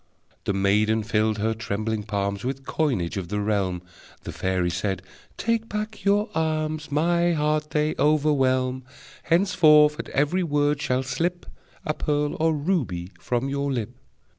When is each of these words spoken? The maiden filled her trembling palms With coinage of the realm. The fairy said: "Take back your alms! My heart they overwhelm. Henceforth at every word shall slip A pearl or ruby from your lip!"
The 0.45 0.53
maiden 0.53 1.03
filled 1.03 1.37
her 1.37 1.53
trembling 1.53 2.01
palms 2.01 2.43
With 2.43 2.65
coinage 2.65 3.17
of 3.17 3.27
the 3.27 3.39
realm. 3.39 3.83
The 4.23 4.31
fairy 4.31 4.71
said: 4.71 5.03
"Take 5.37 5.69
back 5.69 6.03
your 6.03 6.27
alms! 6.33 6.91
My 6.91 7.33
heart 7.33 7.69
they 7.69 7.93
overwhelm. 7.99 8.83
Henceforth 9.21 9.99
at 9.99 10.09
every 10.09 10.41
word 10.41 10.81
shall 10.81 11.03
slip 11.03 11.45
A 11.85 11.93
pearl 11.93 12.35
or 12.39 12.51
ruby 12.51 13.11
from 13.19 13.47
your 13.47 13.71
lip!" 13.71 13.91